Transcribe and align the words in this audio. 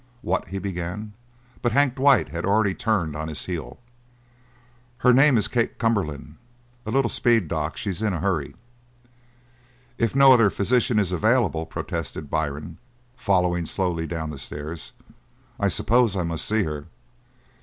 "What" 0.23 0.47
he 0.47 0.57
began, 0.57 1.13
but 1.61 1.73
Hank 1.73 1.93
Dwight 1.93 2.29
had 2.29 2.43
already 2.43 2.73
turned 2.73 3.15
on 3.15 3.27
his 3.27 3.45
heel. 3.45 3.77
"Her 4.97 5.13
name 5.13 5.37
is 5.37 5.47
Kate 5.47 5.77
Cumberland. 5.77 6.37
A 6.87 6.89
little 6.89 7.07
speed, 7.07 7.47
doc. 7.47 7.77
She's 7.77 8.01
in 8.01 8.11
a 8.11 8.19
hurry." 8.19 8.55
"If 9.99 10.15
no 10.15 10.33
other 10.33 10.49
physician 10.49 10.97
is 10.97 11.11
available," 11.11 11.67
protested 11.67 12.31
Byrne, 12.31 12.79
following 13.15 13.67
slowly 13.67 14.07
down 14.07 14.31
the 14.31 14.39
stairs, 14.39 14.91
"I 15.59 15.67
suppose 15.67 16.15
I 16.17 16.23
must 16.23 16.45
see 16.45 16.63
her." 16.63 16.87